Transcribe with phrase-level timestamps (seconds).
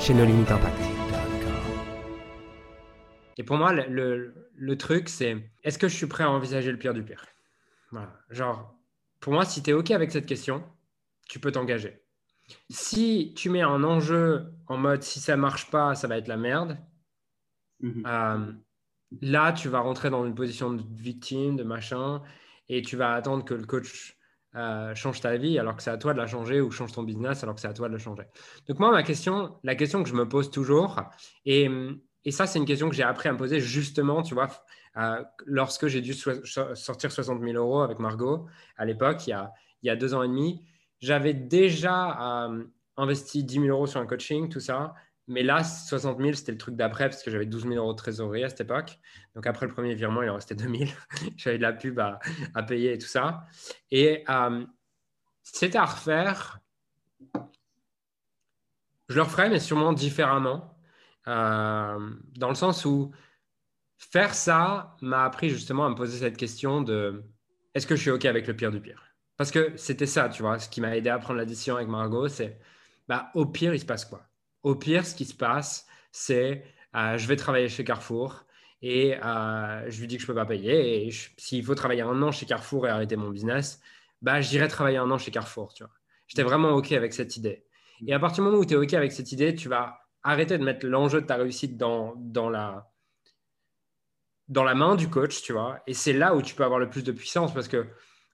[0.00, 0.80] chez nos limites impact.
[3.36, 6.94] Et pour moi, le, truc, c'est est-ce que je suis prêt à envisager le pire
[6.94, 7.26] du pire?
[8.30, 8.74] Genre,
[9.20, 10.64] pour moi, si tu es OK avec cette question,
[11.28, 12.02] tu peux t'engager.
[12.70, 16.36] Si tu mets un enjeu en mode si ça marche pas, ça va être la
[16.36, 16.78] merde,
[17.80, 18.02] mhm.
[18.06, 18.52] euh,
[19.20, 22.22] là, tu vas rentrer dans une position de victime, de machin,
[22.68, 24.16] et tu vas attendre que le coach
[24.56, 27.02] euh, change ta vie alors que c'est à toi de la changer ou change ton
[27.02, 28.24] business alors que c'est à toi de le changer.
[28.66, 31.00] Donc moi, ma question, la question que je me pose toujours,
[31.44, 31.68] et,
[32.24, 34.48] et ça, c'est une question que j'ai appris à me poser justement, tu vois,
[34.96, 39.38] euh, lorsque j'ai dû sortir 60 000 euros avec Margot à l'époque, il,
[39.82, 40.64] il, y a deux ans et demi,
[40.98, 42.64] j'avais déjà euh,
[42.96, 44.94] investi 10 000 euros sur un coaching, tout ça.
[45.30, 47.96] Mais là, 60 000, c'était le truc d'après parce que j'avais 12 000 euros de
[47.96, 48.98] trésorerie à cette époque.
[49.36, 50.90] Donc après le premier virement, il en restait 2 000.
[51.36, 52.18] j'avais de la pub à,
[52.64, 53.44] payer et tout ça.
[53.92, 54.66] Et euh,
[55.44, 56.58] c'était à refaire.
[59.08, 60.76] Je le referais, mais sûrement différemment.
[61.28, 63.12] Euh, dans le sens où
[63.98, 67.22] faire ça m'a appris justement à me poser cette question de
[67.74, 69.14] est-ce que je suis OK avec le pire du pire?
[69.36, 71.86] Parce que c'était ça, tu vois, ce qui m'a aidé à prendre la décision avec
[71.86, 72.58] Margot, c'est
[73.06, 74.26] bah, au pire, il se passe quoi?
[74.62, 76.64] Au pire, ce qui se passe, c'est
[76.96, 78.44] euh, je vais travailler chez Carrefour
[78.82, 81.06] et euh, je lui dis que je ne peux pas payer.
[81.06, 83.80] Et s'il faut travailler un an chez Carrefour et arrêter mon business,
[84.22, 85.72] bah, j'irai travailler un an chez Carrefour.
[85.74, 85.92] Tu vois.
[86.26, 87.64] J'étais vraiment OK avec cette idée.
[88.06, 90.58] Et à partir du moment où tu es OK avec cette idée, tu vas arrêter
[90.58, 92.90] de mettre l'enjeu de ta réussite dans, dans, la,
[94.48, 95.80] dans la main du coach, tu vois.
[95.86, 97.86] Et c'est là où tu peux avoir le plus de puissance parce que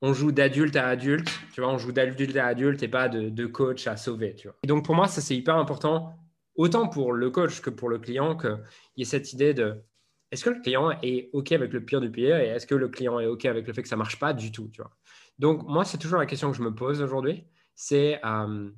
[0.00, 3.46] on joue d'adulte à adulte, tu vois, on joue d'adulte à adulte et pas de,
[3.46, 4.56] coach à sauver, tu vois.
[4.62, 6.14] Et donc pour moi, ça c'est hyper important,
[6.54, 8.58] autant pour le coach que pour le client, qu'il
[8.96, 9.82] y ait cette idée de
[10.30, 12.88] est-ce que le client est OK avec le pire du pire et est-ce que le
[12.88, 14.90] client est OK avec le fait que ça marche pas du tout, tu vois.
[15.38, 17.44] Donc moi, c'est toujours la question que je me pose aujourd'hui,
[17.74, 18.70] c'est euh,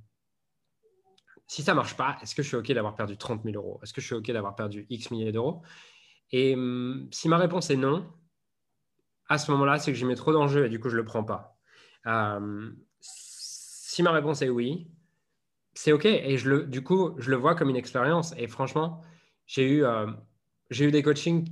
[1.46, 3.80] si ça marche pas, est-ce que je suis OK d'avoir perdu 30 000 euros?
[3.82, 5.62] Est-ce que je suis OK d'avoir perdu X milliers d'euros?
[6.30, 8.06] Et hum, si ma réponse est non,
[9.30, 11.06] à ce moment-là, c'est que j'y mets trop d'enjeux et du coup, je ne le
[11.06, 11.56] prends pas.
[12.06, 12.70] Euh,
[13.00, 14.90] si ma réponse est oui,
[15.72, 16.04] c'est OK.
[16.04, 18.34] Et je le, du coup, je le vois comme une expérience.
[18.36, 19.02] Et franchement,
[19.46, 20.08] j'ai eu, euh,
[20.70, 21.48] j'ai eu des coachings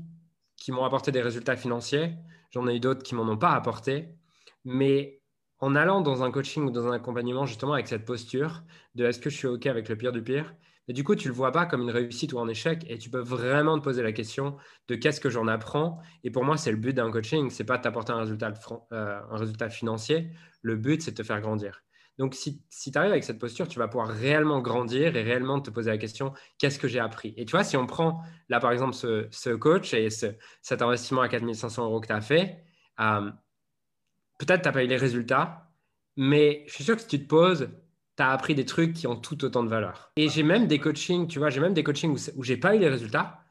[0.57, 2.17] qui m'ont apporté des résultats financiers.
[2.51, 4.09] J'en ai eu d'autres qui m'en ont pas apporté.
[4.65, 5.23] Mais
[5.61, 8.65] en allant dans un coaching ou dans un accompagnement, justement, avec cette posture
[8.97, 10.53] de est-ce que je suis OK avec le pire du pire,
[10.89, 12.97] et du coup, tu ne le vois pas comme une réussite ou un échec et
[12.97, 14.57] tu peux vraiment te poser la question
[14.89, 16.01] de qu'est-ce que j'en apprends.
[16.25, 18.55] Et pour moi, c'est le but d'un coaching, c'est pas de t'apporter un résultat,
[18.93, 20.31] euh, un résultat financier.
[20.63, 21.83] Le but, c'est de te faire grandir.
[22.17, 25.61] Donc, si, si tu arrives avec cette posture, tu vas pouvoir réellement grandir et réellement
[25.61, 27.35] te poser la question qu'est-ce que j'ai appris?
[27.37, 31.29] Et tu vois, si on prend là, par exemple, ce, coach et cet investissement à
[31.29, 32.65] 4500 euros que tu as fait,
[32.99, 33.31] euh,
[34.39, 35.71] peut-être tu n'as pas eu les résultats,
[36.17, 37.69] mais je suis sûr que si tu te poses
[38.19, 40.11] tu as appris des trucs qui ont tout autant de valeur.
[40.17, 42.75] Et j'ai même des coachings, tu vois, j'ai même des coachings où, où j'ai pas
[42.75, 43.45] eu les résultats.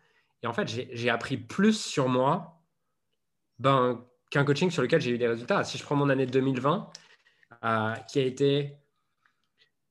[0.43, 2.61] Et en fait, j'ai appris plus sur moi
[3.59, 5.63] ben, qu'un coaching sur lequel j'ai eu des résultats.
[5.63, 6.91] Si je prends mon année 2020,
[7.63, 8.77] euh, qui a été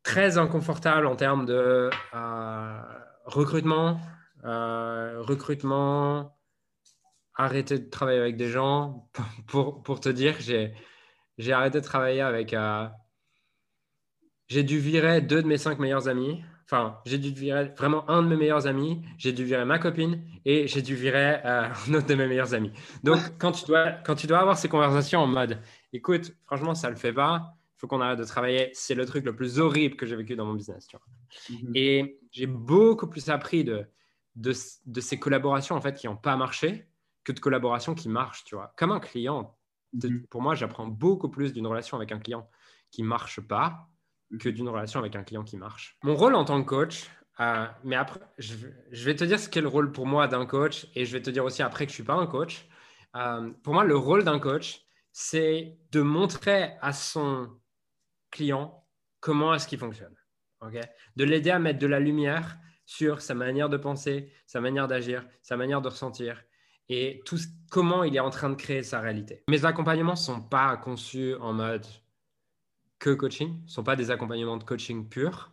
[0.03, 2.81] très inconfortable en termes de euh,
[3.25, 3.99] recrutement,
[4.45, 6.39] euh, recrutement,
[7.35, 9.09] arrêter de travailler avec des gens.
[9.47, 12.55] Pour, pour te dire, j'ai arrêté de travailler avec
[14.49, 16.43] j'ai dû virer deux de mes cinq meilleurs amis.
[16.65, 19.03] Enfin, j'ai dû virer vraiment un de mes meilleurs amis.
[19.19, 22.55] J'ai dû virer ma copine et j'ai dû virer euh, un autre de mes meilleurs
[22.55, 22.73] amis.
[23.05, 25.61] Donc, quand tu dois, quand tu dois avoir ces conversations en mode,
[25.93, 27.55] écoute, franchement, ça le fait pas.
[27.77, 28.71] Il faut qu'on arrête de travailler.
[28.73, 30.87] C'est le truc le plus horrible que j'ai vécu dans mon business.
[30.87, 31.07] Tu vois.
[31.51, 31.73] Mhm.
[31.75, 33.87] Et j'ai beaucoup plus appris de,
[34.35, 34.53] de,
[34.87, 36.89] de, ces collaborations en fait qui n'ont pas marché
[37.23, 38.45] que de collaborations qui marchent.
[38.45, 38.73] Tu vois.
[38.77, 39.57] Comme un client,
[39.93, 40.27] mhm.
[40.31, 42.49] pour moi, j'apprends beaucoup plus d'une relation avec un client
[42.91, 43.89] qui marche pas
[44.41, 45.97] que d'une relation avec un client qui marche.
[46.03, 48.57] Mon rôle en tant que coach, euh, mais après, je,
[49.05, 51.31] vais te dire ce qu'est le rôle pour moi d'un coach et je vais te
[51.31, 52.67] dire aussi après que je ne suis pas un coach.
[53.15, 54.83] Euh, pour moi, le rôle d'un coach,
[55.13, 57.51] c'est de montrer à son
[58.31, 58.85] client
[59.21, 60.15] comment est-ce qu'il fonctionne.
[61.17, 62.57] de l'aider à mettre de la lumière
[62.87, 66.43] sur sa manière de penser, sa manière d'agir, sa manière de ressentir
[66.89, 67.39] et tout
[67.71, 69.43] comment il est en train de créer sa réalité.
[69.49, 71.87] Mes accompagnements ne sont pas conçus en mode
[72.99, 75.53] que coaching, ne sont pas des accompagnements de coaching purs.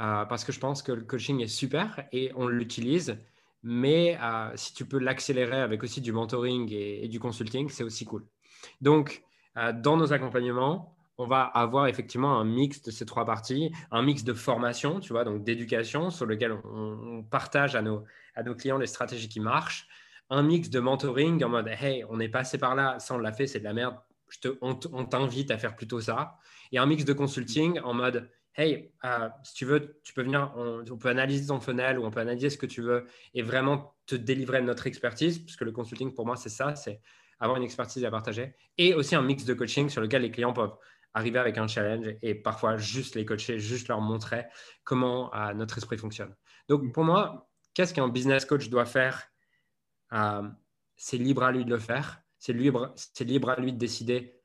[0.00, 3.18] euh, parce que je pense que le coaching est super et on l'utilise.
[3.62, 8.04] Mais euh, si tu peux l'accélérer avec aussi du mentoring et, du consulting, c'est aussi
[8.06, 8.24] cool.
[8.80, 9.22] Donc,
[9.58, 14.02] euh, dans nos accompagnements, on va avoir effectivement un mix de ces trois parties, un
[14.02, 18.04] mix de formation, tu vois, donc d'éducation sur lequel on, partage à nos,
[18.34, 19.86] à nos clients les stratégies qui marchent,
[20.30, 23.32] un mix de mentoring en mode hey, on est passé par là, ça on l'a
[23.32, 23.96] fait, c'est de la merde,
[24.60, 26.38] on t'invite à faire plutôt ça,
[26.72, 30.52] et un mix de consulting en mode hey, euh, si tu veux, tu peux venir,
[30.56, 33.94] on, peut analyser ton funnel ou on peut analyser ce que tu veux et vraiment
[34.06, 37.00] te délivrer notre expertise, parce que le consulting pour moi c'est ça, c'est
[37.38, 40.52] avoir une expertise à partager, et aussi un mix de coaching sur lequel les clients
[40.52, 40.74] peuvent
[41.14, 44.46] arriver avec un challenge et parfois juste les coacher, juste leur montrer
[44.84, 46.34] comment euh, notre esprit fonctionne.
[46.68, 49.26] Donc pour moi, qu'est-ce qu'un business coach doit faire?
[50.12, 50.48] Euh,
[50.96, 54.40] C'est libre à lui de le faire, c'est libre, libre à lui de décider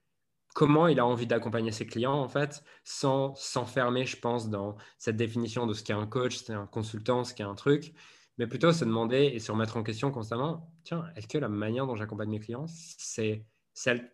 [0.53, 5.17] comment il a envie d'accompagner ses clients, en fait, sans s'enfermer, je pense, dans cette
[5.17, 7.93] définition de ce qu'est un coach, c'est un consultant, ce qu'est un truc,
[8.37, 11.87] mais plutôt se demander et se remettre en question constamment, tiens, est-ce que la manière
[11.87, 14.11] dont j'accompagne mes clients, c'est celle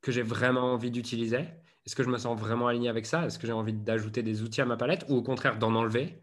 [0.00, 1.46] que j'ai vraiment envie d'utiliser?
[1.86, 3.26] Est-ce que je me sens vraiment aligné avec ça?
[3.26, 5.04] Est-ce que j'ai envie d'ajouter des outils à ma palette?
[5.08, 6.22] Ou au contraire d'en enlever